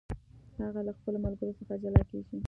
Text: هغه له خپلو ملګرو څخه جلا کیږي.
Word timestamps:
هغه 0.65 0.81
له 0.87 0.91
خپلو 0.97 1.17
ملګرو 1.25 1.57
څخه 1.59 1.73
جلا 1.81 2.01
کیږي. 2.09 2.37